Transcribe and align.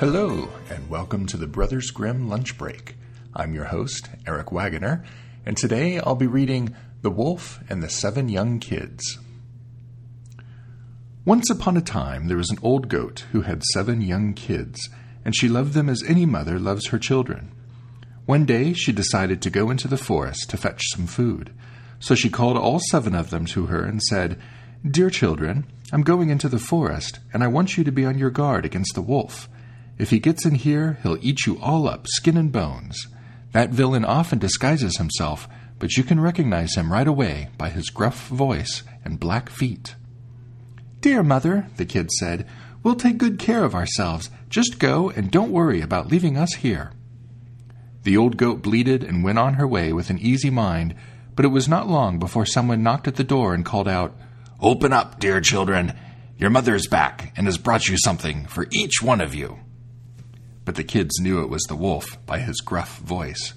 Hello, 0.00 0.48
and 0.70 0.88
welcome 0.88 1.26
to 1.26 1.36
the 1.36 1.46
Brothers 1.46 1.90
Grimm 1.90 2.26
Lunch 2.26 2.56
Break. 2.56 2.96
I'm 3.36 3.52
your 3.52 3.66
host, 3.66 4.08
Eric 4.26 4.50
Wagoner, 4.50 5.04
and 5.44 5.58
today 5.58 5.98
I'll 5.98 6.14
be 6.14 6.26
reading 6.26 6.74
The 7.02 7.10
Wolf 7.10 7.60
and 7.68 7.82
the 7.82 7.90
Seven 7.90 8.30
Young 8.30 8.60
Kids. 8.60 9.18
Once 11.26 11.50
upon 11.50 11.76
a 11.76 11.82
time, 11.82 12.28
there 12.28 12.38
was 12.38 12.48
an 12.48 12.58
old 12.62 12.88
goat 12.88 13.26
who 13.32 13.42
had 13.42 13.62
seven 13.74 14.00
young 14.00 14.32
kids, 14.32 14.88
and 15.22 15.36
she 15.36 15.50
loved 15.50 15.74
them 15.74 15.90
as 15.90 16.02
any 16.04 16.24
mother 16.24 16.58
loves 16.58 16.86
her 16.86 16.98
children. 16.98 17.52
One 18.24 18.46
day, 18.46 18.72
she 18.72 18.92
decided 18.92 19.42
to 19.42 19.50
go 19.50 19.68
into 19.68 19.86
the 19.86 19.98
forest 19.98 20.48
to 20.48 20.56
fetch 20.56 20.80
some 20.94 21.06
food. 21.06 21.52
So 21.98 22.14
she 22.14 22.30
called 22.30 22.56
all 22.56 22.80
seven 22.88 23.14
of 23.14 23.28
them 23.28 23.44
to 23.48 23.66
her 23.66 23.84
and 23.84 24.02
said, 24.04 24.40
Dear 24.82 25.10
children, 25.10 25.66
I'm 25.92 26.04
going 26.04 26.30
into 26.30 26.48
the 26.48 26.58
forest, 26.58 27.18
and 27.34 27.44
I 27.44 27.48
want 27.48 27.76
you 27.76 27.84
to 27.84 27.92
be 27.92 28.06
on 28.06 28.16
your 28.16 28.30
guard 28.30 28.64
against 28.64 28.94
the 28.94 29.02
wolf. 29.02 29.46
If 30.00 30.08
he 30.08 30.18
gets 30.18 30.46
in 30.46 30.54
here, 30.54 30.96
he'll 31.02 31.18
eat 31.20 31.44
you 31.44 31.60
all 31.60 31.86
up, 31.86 32.06
skin 32.08 32.38
and 32.38 32.50
bones. 32.50 33.06
That 33.52 33.68
villain 33.68 34.06
often 34.06 34.38
disguises 34.38 34.96
himself, 34.96 35.46
but 35.78 35.94
you 35.98 36.04
can 36.04 36.18
recognize 36.18 36.74
him 36.74 36.90
right 36.90 37.06
away 37.06 37.50
by 37.58 37.68
his 37.68 37.90
gruff 37.90 38.28
voice 38.28 38.82
and 39.04 39.20
black 39.20 39.50
feet. 39.50 39.96
Dear 41.02 41.22
mother, 41.22 41.66
the 41.76 41.84
kid 41.84 42.10
said, 42.12 42.48
we'll 42.82 42.94
take 42.94 43.18
good 43.18 43.38
care 43.38 43.62
of 43.62 43.74
ourselves. 43.74 44.30
Just 44.48 44.78
go 44.78 45.10
and 45.10 45.30
don't 45.30 45.52
worry 45.52 45.82
about 45.82 46.08
leaving 46.08 46.38
us 46.38 46.54
here. 46.54 46.92
The 48.04 48.16
old 48.16 48.38
goat 48.38 48.62
bleated 48.62 49.04
and 49.04 49.22
went 49.22 49.38
on 49.38 49.54
her 49.54 49.68
way 49.68 49.92
with 49.92 50.08
an 50.08 50.18
easy 50.18 50.48
mind, 50.48 50.94
but 51.36 51.44
it 51.44 51.48
was 51.48 51.68
not 51.68 51.90
long 51.90 52.18
before 52.18 52.46
someone 52.46 52.82
knocked 52.82 53.06
at 53.06 53.16
the 53.16 53.22
door 53.22 53.52
and 53.52 53.66
called 53.66 53.86
out, 53.86 54.16
Open 54.60 54.94
up, 54.94 55.20
dear 55.20 55.42
children. 55.42 55.92
Your 56.38 56.48
mother 56.48 56.74
is 56.74 56.86
back 56.86 57.34
and 57.36 57.46
has 57.46 57.58
brought 57.58 57.86
you 57.86 57.98
something 57.98 58.46
for 58.46 58.66
each 58.70 59.02
one 59.02 59.20
of 59.20 59.34
you 59.34 59.58
but 60.64 60.74
the 60.74 60.84
kids 60.84 61.18
knew 61.20 61.40
it 61.40 61.48
was 61.48 61.62
the 61.62 61.76
wolf 61.76 62.24
by 62.26 62.38
his 62.38 62.60
gruff 62.60 62.98
voice. 62.98 63.54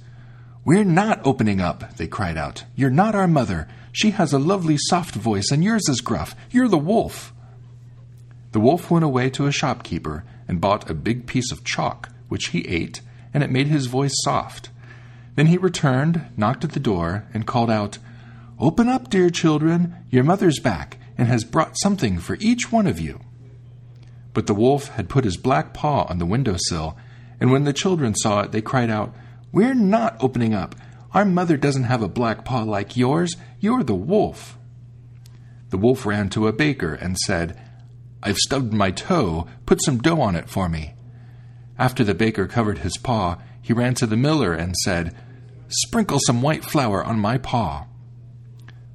We're 0.65 0.83
not 0.83 1.25
opening 1.25 1.59
up, 1.59 1.97
they 1.97 2.07
cried 2.07 2.37
out. 2.37 2.63
You're 2.75 2.89
not 2.89 3.15
our 3.15 3.27
mother. 3.27 3.67
She 3.91 4.11
has 4.11 4.31
a 4.31 4.39
lovely 4.39 4.77
soft 4.77 5.15
voice, 5.15 5.51
and 5.51 5.63
yours 5.63 5.89
is 5.89 6.01
gruff. 6.01 6.35
You're 6.49 6.69
the 6.69 6.77
wolf. 6.77 7.33
The 8.53 8.59
wolf 8.59 8.89
went 8.89 9.03
away 9.03 9.29
to 9.31 9.47
a 9.47 9.51
shopkeeper 9.51 10.23
and 10.47 10.61
bought 10.61 10.89
a 10.89 10.93
big 10.93 11.27
piece 11.27 11.51
of 11.51 11.63
chalk, 11.63 12.09
which 12.29 12.47
he 12.47 12.67
ate, 12.67 13.01
and 13.33 13.43
it 13.43 13.51
made 13.51 13.67
his 13.67 13.87
voice 13.87 14.13
soft. 14.23 14.69
Then 15.35 15.47
he 15.47 15.57
returned, 15.57 16.25
knocked 16.37 16.63
at 16.63 16.71
the 16.71 16.79
door, 16.79 17.25
and 17.33 17.47
called 17.47 17.69
out, 17.69 17.97
Open 18.59 18.87
up, 18.87 19.09
dear 19.09 19.29
children. 19.29 19.95
Your 20.09 20.23
mother's 20.23 20.59
back, 20.59 20.97
and 21.17 21.27
has 21.27 21.43
brought 21.43 21.79
something 21.81 22.19
for 22.19 22.37
each 22.39 22.71
one 22.71 22.87
of 22.87 22.99
you. 22.99 23.19
But 24.33 24.47
the 24.47 24.53
wolf 24.53 24.89
had 24.89 25.09
put 25.09 25.25
his 25.25 25.37
black 25.37 25.73
paw 25.73 26.03
on 26.09 26.17
the 26.17 26.25
window 26.25 26.55
sill, 26.57 26.97
and 27.39 27.51
when 27.51 27.63
the 27.63 27.73
children 27.73 28.15
saw 28.15 28.41
it, 28.41 28.51
they 28.51 28.61
cried 28.61 28.89
out, 28.89 29.13
We're 29.51 29.75
not 29.75 30.17
opening 30.19 30.53
up. 30.53 30.75
Our 31.13 31.25
mother 31.25 31.57
doesn't 31.57 31.83
have 31.83 32.01
a 32.01 32.07
black 32.07 32.43
paw 32.43 32.63
like 32.63 32.97
yours. 32.97 33.35
You're 33.59 33.83
the 33.83 33.95
wolf. 33.95 34.57
The 35.69 35.77
wolf 35.77 36.05
ran 36.05 36.29
to 36.29 36.47
a 36.47 36.53
baker 36.53 36.93
and 36.93 37.17
said, 37.17 37.59
I've 38.21 38.37
stubbed 38.37 38.73
my 38.73 38.89
toe. 38.91 39.47
Put 39.65 39.83
some 39.83 39.97
dough 39.97 40.21
on 40.21 40.35
it 40.35 40.49
for 40.49 40.69
me. 40.69 40.95
After 41.77 42.03
the 42.03 42.15
baker 42.15 42.47
covered 42.47 42.79
his 42.79 42.97
paw, 42.97 43.37
he 43.61 43.73
ran 43.73 43.93
to 43.95 44.05
the 44.07 44.17
miller 44.17 44.53
and 44.53 44.75
said, 44.77 45.15
Sprinkle 45.67 46.19
some 46.25 46.41
white 46.41 46.63
flour 46.63 47.03
on 47.03 47.19
my 47.19 47.37
paw. 47.37 47.87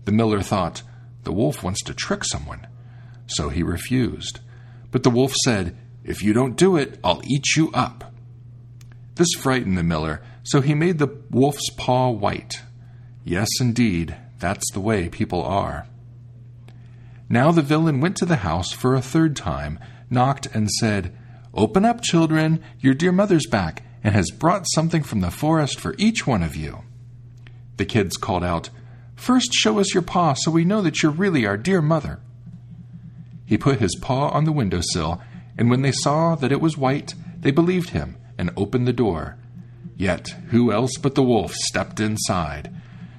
The 0.05 0.13
miller 0.13 0.41
thought, 0.41 0.83
The 1.25 1.33
wolf 1.33 1.63
wants 1.63 1.83
to 1.85 1.95
trick 1.95 2.25
someone. 2.25 2.67
So 3.27 3.51
he 3.51 3.63
refused. 3.63 4.41
But 4.91 5.03
the 5.03 5.11
wolf 5.11 5.35
said, 5.45 5.77
If 6.05 6.23
you 6.23 6.33
don't 6.33 6.57
do 6.57 6.77
it, 6.77 6.99
I'll 7.05 7.23
eat 7.25 7.57
you 7.57 7.71
up. 7.73 8.13
This 9.17 9.29
frightened 9.39 9.77
the 9.77 9.83
miller, 9.83 10.23
so 10.43 10.61
he 10.61 10.75
made 10.75 10.99
the 10.99 11.15
wolf's 11.31 11.71
paw 11.77 12.11
white. 12.11 12.63
Yes, 13.25 13.49
indeed, 13.61 14.17
that's 14.39 14.71
the 14.73 14.81
way 14.81 15.09
people 15.09 15.43
are. 15.43 15.87
Now 17.29 17.53
the 17.53 17.63
villain 17.63 18.01
went 18.01 18.17
to 18.19 18.25
the 18.25 18.37
house 18.37 18.73
for 18.73 18.95
a 18.95 19.03
third 19.03 19.37
time, 19.37 19.79
knocked, 20.09 20.47
and 20.47 20.71
said, 20.71 21.15
Open 21.53 21.85
up, 21.85 22.01
children, 22.01 22.63
your 22.81 22.95
dear 22.95 23.13
mother's 23.13 23.47
back, 23.47 23.83
and 24.03 24.15
has 24.15 24.31
brought 24.31 24.67
something 24.69 25.03
from 25.03 25.21
the 25.21 25.31
forest 25.31 25.79
for 25.79 25.95
each 25.99 26.27
one 26.27 26.43
of 26.43 26.57
you. 26.57 26.85
The 27.77 27.85
kids 27.85 28.17
called 28.17 28.45
out, 28.45 28.71
First 29.17 29.53
show 29.53 29.81
us 29.81 29.93
your 29.93 30.03
paw 30.03 30.35
so 30.35 30.51
we 30.51 30.65
know 30.65 30.81
that 30.83 31.03
you're 31.03 31.13
really 31.13 31.45
our 31.45 31.57
dear 31.57 31.83
mother. 31.83 32.21
He 33.49 33.57
put 33.57 33.81
his 33.81 33.97
paw 34.03 34.29
on 34.29 34.45
the 34.45 34.53
window 34.53 34.83
sill, 34.93 35.23
and 35.57 35.71
when 35.71 35.81
they 35.81 35.91
saw 35.91 36.35
that 36.35 36.53
it 36.53 36.61
was 36.61 36.77
white, 36.77 37.15
they 37.41 37.51
believed 37.51 37.91
him 37.91 38.19
and 38.37 38.51
opened 38.59 38.87
the 38.87 38.93
door. 38.93 39.39
Yet 39.97 40.29
who 40.51 40.71
else 40.71 40.99
but 40.99 41.15
the 41.15 41.23
wolf 41.23 41.55
stepped 41.55 41.99
inside? 41.99 42.71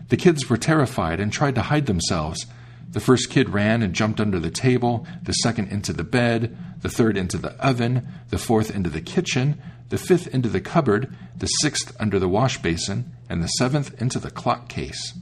The 0.09 0.17
kids 0.17 0.47
were 0.47 0.55
terrified 0.57 1.19
and 1.19 1.33
tried 1.33 1.55
to 1.55 1.63
hide 1.63 1.87
themselves. 1.87 2.45
The 2.91 2.99
first 2.99 3.31
kid 3.31 3.49
ran 3.49 3.81
and 3.81 3.95
jumped 3.95 4.21
under 4.21 4.39
the 4.39 4.51
table, 4.51 5.07
the 5.23 5.33
second 5.33 5.69
into 5.71 5.93
the 5.93 6.03
bed, 6.03 6.55
the 6.81 6.89
third 6.89 7.17
into 7.17 7.39
the 7.39 7.53
oven, 7.53 8.07
the 8.29 8.37
fourth 8.37 8.69
into 8.69 8.91
the 8.91 9.01
kitchen, 9.01 9.59
the 9.89 9.97
fifth 9.97 10.27
into 10.27 10.47
the 10.47 10.61
cupboard, 10.61 11.11
the 11.35 11.47
sixth 11.47 11.95
under 11.99 12.19
the 12.19 12.29
wash 12.29 12.61
basin, 12.61 13.11
and 13.27 13.41
the 13.41 13.47
seventh 13.47 13.99
into 13.99 14.19
the 14.19 14.29
clock 14.29 14.69
case. 14.69 15.15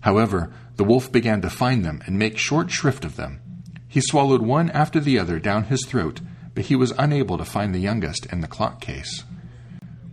However, 0.00 0.52
the 0.76 0.84
wolf 0.84 1.10
began 1.10 1.40
to 1.40 1.48
find 1.48 1.86
them 1.86 2.02
and 2.04 2.18
make 2.18 2.36
short 2.36 2.70
shrift 2.70 3.06
of 3.06 3.16
them. 3.16 3.40
He 3.92 4.00
swallowed 4.00 4.40
one 4.40 4.70
after 4.70 5.00
the 5.00 5.18
other 5.18 5.38
down 5.38 5.64
his 5.64 5.84
throat, 5.86 6.22
but 6.54 6.64
he 6.64 6.74
was 6.74 6.94
unable 6.98 7.36
to 7.36 7.44
find 7.44 7.74
the 7.74 7.78
youngest 7.78 8.24
in 8.32 8.40
the 8.40 8.48
clock 8.48 8.80
case. 8.80 9.24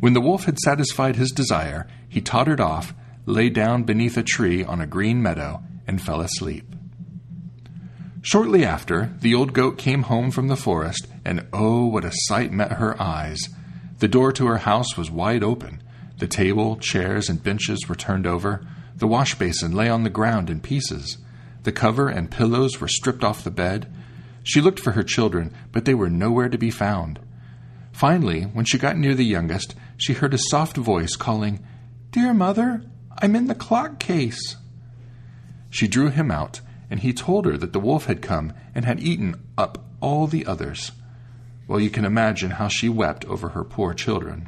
When 0.02 0.12
the 0.12 0.20
wolf 0.20 0.44
had 0.44 0.60
satisfied 0.60 1.16
his 1.16 1.32
desire, 1.32 1.88
he 2.10 2.20
tottered 2.20 2.60
off, 2.60 2.94
lay 3.26 3.50
down 3.50 3.84
beneath 3.84 4.18
a 4.18 4.22
tree 4.22 4.66
on 4.66 4.82
a 4.82 4.86
green 4.86 5.22
meadow, 5.22 5.64
and 5.88 6.02
fell 6.02 6.20
asleep. 6.20 6.76
Shortly 8.22 8.66
after, 8.66 9.14
the 9.22 9.34
old 9.34 9.54
goat 9.54 9.78
came 9.78 10.04
home 10.04 10.30
from 10.30 10.50
the 10.50 10.58
forest, 10.58 11.08
and 11.24 11.48
oh, 11.54 11.86
what 11.86 12.04
a 12.04 12.12
sight 12.12 12.52
met 12.52 12.74
her 12.74 13.02
eyes! 13.02 13.40
The 14.00 14.10
door 14.10 14.34
to 14.34 14.48
her 14.48 14.58
house 14.58 14.98
was 14.98 15.10
wide 15.10 15.42
open. 15.42 15.82
The 16.18 16.28
table, 16.28 16.76
chairs, 16.76 17.30
and 17.30 17.42
benches 17.42 17.88
were 17.88 17.96
turned 17.96 18.28
over. 18.28 18.68
The 18.98 19.08
wash 19.08 19.36
basin 19.36 19.72
lay 19.72 19.88
on 19.88 20.04
the 20.04 20.10
ground 20.10 20.50
in 20.50 20.60
pieces. 20.60 21.18
The 21.64 21.72
cover 21.72 22.10
and 22.10 22.32
pillows 22.32 22.80
were 22.80 22.88
stripped 22.88 23.24
off 23.24 23.44
the 23.44 23.52
bed. 23.52 23.92
She 24.44 24.62
looked 24.62 24.80
for 24.80 24.92
her 24.92 25.04
children, 25.04 25.54
but 25.72 25.86
they 25.86 25.94
were 25.94 26.10
nowhere 26.10 26.50
to 26.50 26.58
be 26.58 26.72
found. 26.72 27.20
Finally, 27.92 28.44
when 28.44 28.66
she 28.66 28.78
got 28.78 28.98
near 28.98 29.14
the 29.14 29.26
youngest, 29.26 29.76
she 29.98 30.14
heard 30.14 30.34
a 30.34 30.38
soft 30.38 30.78
voice 30.78 31.16
calling, 31.16 31.66
Dear 32.12 32.34
mother, 32.34 32.84
I'm 33.22 33.36
in 33.36 33.48
the 33.48 33.56
clock 33.56 34.00
case. 34.00 34.56
She 35.70 35.88
drew 35.88 36.10
him 36.10 36.32
out, 36.32 36.62
and 36.90 37.02
he 37.02 37.14
told 37.14 37.46
her 37.46 37.58
that 37.58 37.74
the 37.74 37.80
wolf 37.80 38.06
had 38.06 38.22
come 38.22 38.54
and 38.74 38.86
had 38.86 39.02
eaten 39.02 39.36
up 39.58 39.86
all 40.00 40.28
the 40.28 40.46
others. 40.46 40.92
Well, 41.68 41.80
you 41.80 41.90
can 41.90 42.06
imagine 42.06 42.52
how 42.52 42.68
she 42.68 42.90
wept 42.90 43.26
over 43.26 43.50
her 43.50 43.64
poor 43.64 43.94
children. 43.94 44.48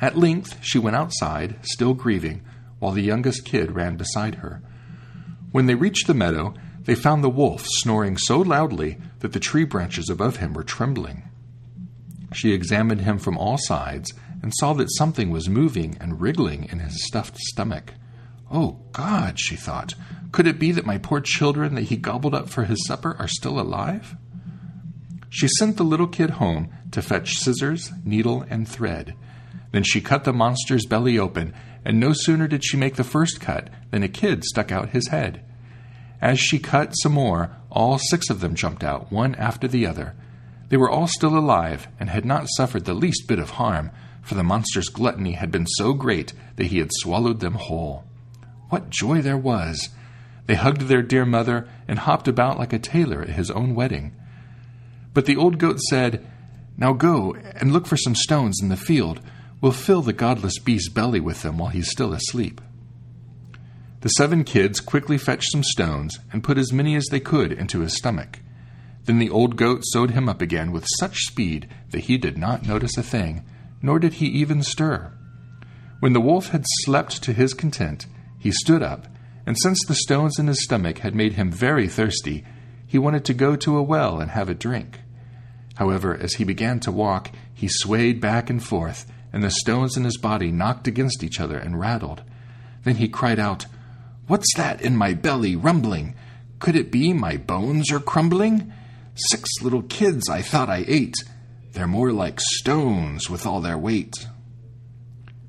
At 0.00 0.18
length 0.18 0.58
she 0.62 0.78
went 0.78 0.96
outside, 0.96 1.56
still 1.62 1.94
grieving, 1.94 2.42
while 2.78 2.92
the 2.92 3.02
youngest 3.02 3.44
kid 3.44 3.72
ran 3.72 3.96
beside 3.96 4.36
her. 4.36 4.62
When 5.52 5.66
they 5.66 5.74
reached 5.74 6.06
the 6.06 6.14
meadow, 6.14 6.54
they 6.84 6.94
found 6.94 7.22
the 7.22 7.28
wolf 7.30 7.66
snoring 7.66 8.16
so 8.16 8.40
loudly 8.40 8.98
that 9.18 9.32
the 9.32 9.40
tree 9.40 9.64
branches 9.64 10.08
above 10.08 10.36
him 10.36 10.54
were 10.54 10.62
trembling. 10.62 11.24
She 12.32 12.52
examined 12.52 13.00
him 13.00 13.18
from 13.18 13.36
all 13.36 13.58
sides 13.58 14.12
and 14.42 14.52
saw 14.54 14.72
that 14.74 14.94
something 14.94 15.30
was 15.30 15.48
moving 15.48 15.96
and 16.00 16.20
wriggling 16.20 16.68
in 16.70 16.78
his 16.78 17.04
stuffed 17.04 17.36
stomach. 17.38 17.94
Oh, 18.50 18.80
God, 18.92 19.38
she 19.38 19.56
thought, 19.56 19.94
could 20.32 20.46
it 20.46 20.58
be 20.58 20.72
that 20.72 20.86
my 20.86 20.98
poor 20.98 21.20
children 21.20 21.74
that 21.74 21.82
he 21.82 21.96
gobbled 21.96 22.34
up 22.34 22.48
for 22.48 22.64
his 22.64 22.86
supper 22.86 23.16
are 23.18 23.28
still 23.28 23.58
alive? 23.58 24.16
She 25.28 25.48
sent 25.48 25.76
the 25.76 25.84
little 25.84 26.08
kid 26.08 26.30
home 26.30 26.70
to 26.92 27.02
fetch 27.02 27.34
scissors, 27.34 27.92
needle, 28.04 28.44
and 28.48 28.66
thread. 28.66 29.14
Then 29.72 29.82
she 29.82 30.00
cut 30.00 30.24
the 30.24 30.32
monster's 30.32 30.86
belly 30.86 31.18
open 31.18 31.54
and 31.84 31.98
no 31.98 32.12
sooner 32.12 32.46
did 32.46 32.64
she 32.64 32.76
make 32.76 32.96
the 32.96 33.04
first 33.04 33.40
cut 33.40 33.70
than 33.90 34.02
a 34.02 34.08
kid 34.08 34.44
stuck 34.44 34.70
out 34.70 34.90
his 34.90 35.08
head. 35.08 35.44
As 36.20 36.38
she 36.38 36.58
cut 36.58 36.92
some 36.92 37.12
more, 37.12 37.50
all 37.70 37.98
six 37.98 38.30
of 38.30 38.40
them 38.40 38.54
jumped 38.54 38.84
out, 38.84 39.10
one 39.10 39.34
after 39.36 39.66
the 39.66 39.86
other. 39.86 40.14
They 40.68 40.76
were 40.76 40.90
all 40.90 41.06
still 41.06 41.36
alive 41.36 41.88
and 41.98 42.10
had 42.10 42.24
not 42.24 42.48
suffered 42.48 42.84
the 42.84 42.94
least 42.94 43.26
bit 43.26 43.38
of 43.38 43.50
harm, 43.50 43.90
for 44.22 44.34
the 44.34 44.42
monster's 44.42 44.88
gluttony 44.88 45.32
had 45.32 45.50
been 45.50 45.66
so 45.66 45.92
great 45.92 46.32
that 46.56 46.66
he 46.66 46.78
had 46.78 46.90
swallowed 46.92 47.40
them 47.40 47.54
whole. 47.54 48.04
What 48.68 48.90
joy 48.90 49.22
there 49.22 49.38
was! 49.38 49.88
They 50.46 50.54
hugged 50.54 50.82
their 50.82 51.02
dear 51.02 51.24
mother 51.24 51.68
and 51.88 51.98
hopped 52.00 52.28
about 52.28 52.58
like 52.58 52.72
a 52.72 52.78
tailor 52.78 53.22
at 53.22 53.30
his 53.30 53.50
own 53.50 53.74
wedding. 53.74 54.14
But 55.14 55.26
the 55.26 55.36
old 55.36 55.58
goat 55.58 55.80
said, 55.80 56.26
Now 56.76 56.92
go 56.92 57.34
and 57.34 57.72
look 57.72 57.86
for 57.86 57.96
some 57.96 58.14
stones 58.14 58.60
in 58.62 58.68
the 58.68 58.76
field 58.76 59.20
We'll 59.60 59.72
fill 59.72 60.00
the 60.00 60.14
godless 60.14 60.58
beast's 60.58 60.88
belly 60.88 61.20
with 61.20 61.42
them 61.42 61.58
while 61.58 61.68
he's 61.68 61.90
still 61.90 62.14
asleep. 62.14 62.60
The 64.02 64.08
seven 64.08 64.44
kids 64.44 64.80
quickly 64.80 65.18
fetched 65.18 65.52
some 65.52 65.62
stones 65.62 66.18
and 66.32 66.42
put 66.42 66.56
as 66.56 66.72
many 66.72 66.96
as 66.96 67.06
they 67.10 67.20
could 67.20 67.52
into 67.52 67.80
his 67.80 67.96
stomach. 67.96 68.40
Then 69.04 69.18
the 69.18 69.28
old 69.28 69.56
goat 69.56 69.82
sewed 69.84 70.12
him 70.12 70.28
up 70.28 70.40
again 70.40 70.72
with 70.72 70.86
such 70.98 71.26
speed 71.26 71.68
that 71.90 72.04
he 72.04 72.16
did 72.16 72.38
not 72.38 72.66
notice 72.66 72.96
a 72.96 73.02
thing, 73.02 73.44
nor 73.82 73.98
did 73.98 74.14
he 74.14 74.26
even 74.26 74.62
stir. 74.62 75.12
When 76.00 76.14
the 76.14 76.20
wolf 76.20 76.48
had 76.48 76.64
slept 76.84 77.22
to 77.24 77.34
his 77.34 77.52
content, 77.52 78.06
he 78.38 78.50
stood 78.50 78.82
up, 78.82 79.06
and 79.44 79.56
since 79.58 79.84
the 79.84 79.94
stones 79.94 80.38
in 80.38 80.46
his 80.46 80.64
stomach 80.64 80.98
had 80.98 81.14
made 81.14 81.34
him 81.34 81.50
very 81.50 81.86
thirsty, 81.86 82.44
he 82.86 82.98
wanted 82.98 83.24
to 83.26 83.34
go 83.34 83.54
to 83.56 83.76
a 83.76 83.82
well 83.82 84.18
and 84.18 84.30
have 84.30 84.48
a 84.48 84.54
drink. 84.54 85.00
However, 85.74 86.16
as 86.16 86.34
he 86.34 86.44
began 86.44 86.80
to 86.80 86.92
walk, 86.92 87.30
he 87.52 87.68
swayed 87.68 88.20
back 88.20 88.48
and 88.48 88.62
forth, 88.62 89.10
and 89.30 89.42
the 89.42 89.50
stones 89.50 89.96
in 89.96 90.04
his 90.04 90.16
body 90.16 90.50
knocked 90.50 90.88
against 90.88 91.22
each 91.22 91.38
other 91.38 91.58
and 91.58 91.78
rattled. 91.78 92.22
Then 92.84 92.96
he 92.96 93.08
cried 93.08 93.38
out, 93.38 93.66
What's 94.30 94.54
that 94.54 94.80
in 94.80 94.96
my 94.96 95.12
belly 95.14 95.56
rumbling? 95.56 96.14
Could 96.60 96.76
it 96.76 96.92
be 96.92 97.12
my 97.12 97.36
bones 97.36 97.90
are 97.90 97.98
crumbling? 97.98 98.72
Six 99.16 99.50
little 99.60 99.82
kids 99.82 100.30
I 100.30 100.40
thought 100.40 100.70
I 100.70 100.84
ate. 100.86 101.16
They're 101.72 101.88
more 101.88 102.12
like 102.12 102.40
stones 102.40 103.28
with 103.28 103.44
all 103.44 103.60
their 103.60 103.76
weight. 103.76 104.28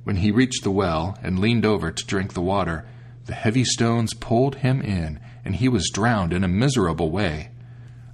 When 0.04 0.16
he 0.16 0.32
reached 0.32 0.64
the 0.64 0.72
well 0.72 1.16
and 1.22 1.38
leaned 1.38 1.64
over 1.64 1.92
to 1.92 2.06
drink 2.08 2.34
the 2.34 2.42
water, 2.42 2.88
the 3.26 3.36
heavy 3.36 3.66
stones 3.66 4.16
pulled 4.16 4.56
him 4.56 4.82
in, 4.82 5.20
and 5.46 5.58
he 5.58 5.70
was 5.70 5.92
drowned 5.94 6.34
in 6.34 6.44
a 6.44 6.48
miserable 6.48 7.12
way. 7.12 7.52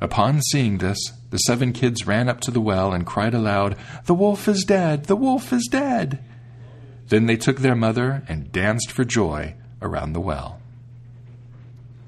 Upon 0.01 0.41
seeing 0.41 0.79
this, 0.79 0.99
the 1.29 1.37
seven 1.37 1.71
kids 1.71 2.05
ran 2.05 2.27
up 2.27 2.41
to 2.41 2.51
the 2.51 2.59
well 2.59 2.91
and 2.91 3.05
cried 3.05 3.33
aloud, 3.33 3.77
The 4.03 4.13
wolf 4.13 4.49
is 4.49 4.65
dead! 4.65 5.05
The 5.05 5.15
wolf 5.15 5.53
is 5.53 5.69
dead! 5.71 6.21
Then 7.07 7.25
they 7.25 7.37
took 7.37 7.59
their 7.59 7.73
mother 7.73 8.23
and 8.27 8.51
danced 8.51 8.91
for 8.91 9.05
joy 9.05 9.55
around 9.81 10.13
the 10.13 10.19
well. 10.19 10.59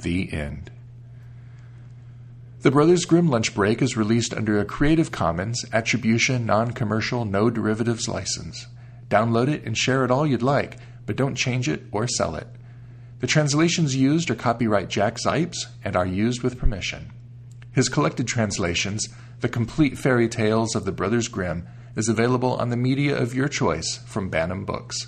The 0.02 0.32
end. 0.32 0.72
The 2.62 2.72
Brothers 2.72 3.06
Grimm 3.06 3.30
Lunch 3.30 3.56
Break 3.56 3.82
is 3.82 3.96
released 3.96 4.34
under 4.34 4.60
a 4.60 4.66
Creative 4.66 5.12
Commons 5.12 5.64
Attribution 5.72 6.46
Non 6.46 6.72
Commercial 6.72 7.24
No 7.24 7.50
Derivatives 7.50 8.08
license. 8.10 8.68
Download 9.10 9.48
it 9.48 9.64
and 9.64 9.78
share 9.78 10.04
it 10.04 10.12
all 10.12 10.28
you'd 10.28 10.44
like, 10.44 10.78
but 11.06 11.16
don't 11.16 11.36
change 11.36 11.70
it 11.70 11.84
or 11.92 12.08
sell 12.08 12.36
it. 12.36 12.48
The 13.20 13.28
translations 13.28 13.96
used 13.96 14.30
are 14.30 14.36
copyright 14.36 14.90
Jack 14.90 15.16
Zipes 15.16 15.68
and 15.84 15.96
are 15.96 16.06
used 16.06 16.44
with 16.44 16.60
permission. 16.60 17.12
His 17.72 17.90
collected 17.90 18.28
translations, 18.28 19.08
The 19.42 19.50
Complete 19.50 19.98
Fairy 19.98 20.28
Tales 20.28 20.76
of 20.76 20.86
the 20.86 20.92
Brothers 20.92 21.28
Grimm, 21.28 21.68
is 21.96 22.10
available 22.10 22.56
on 22.56 22.70
the 22.70 22.78
media 22.78 23.18
of 23.18 23.34
your 23.34 23.48
choice 23.48 23.98
from 24.06 24.30
Bantam 24.30 24.66
Books. 24.66 25.08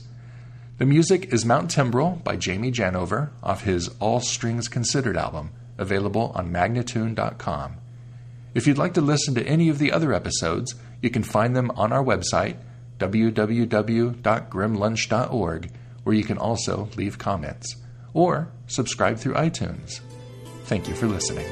The 0.82 0.88
music 0.88 1.32
is 1.32 1.46
Mount 1.46 1.70
Timbrel 1.70 2.24
by 2.24 2.38
Jamie 2.38 2.72
Janover 2.72 3.30
off 3.44 3.66
his 3.66 3.90
All 4.00 4.20
Strings 4.20 4.68
Considered 4.68 5.16
album, 5.16 5.52
available 5.78 6.32
on 6.34 6.52
Magnatune.com. 6.52 7.78
If 8.56 8.66
you'd 8.66 8.80
like 8.80 8.96
to 8.96 9.02
listen 9.02 9.36
to 9.36 9.46
any 9.46 9.70
of 9.70 9.78
the 9.78 9.92
other 9.92 10.12
episodes, 10.12 10.74
you 11.00 11.12
can 11.12 11.22
find 11.22 11.56
them 11.56 11.70
on 11.76 11.94
our 11.94 12.04
website, 12.04 12.58
www.grimlunch.org, 12.98 15.72
where 16.04 16.16
you 16.16 16.24
can 16.24 16.38
also 16.40 16.90
leave 16.98 17.20
comments 17.20 17.76
or 18.16 18.52
subscribe 18.66 19.20
through 19.20 19.36
iTunes. 19.36 20.00
Thank 20.64 20.88
you 20.88 20.96
for 20.96 21.06
listening. 21.06 21.46